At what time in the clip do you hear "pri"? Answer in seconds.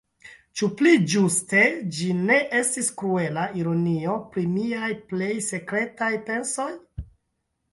4.33-4.47